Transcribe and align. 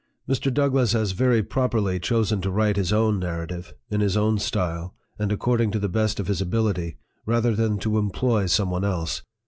Mr. 0.27 0.51
DOUGLASS 0.51 0.93
has 0.93 1.11
very 1.11 1.43
properly 1.43 1.99
chosen 1.99 2.41
to 2.41 2.49
write 2.49 2.75
his 2.75 2.91
own 2.91 3.19
Narrative, 3.19 3.71
in 3.91 4.01
his 4.01 4.17
own 4.17 4.39
style, 4.39 4.95
and 5.19 5.31
according 5.31 5.69
to 5.69 5.77
the 5.77 5.87
best 5.87 6.19
of 6.19 6.25
his 6.25 6.41
ability, 6.41 6.97
rather 7.27 7.55
than 7.55 7.77
to 7.77 7.99
employ 7.99 8.47
some 8.47 8.71
one 8.71 8.83
else. 8.83 9.21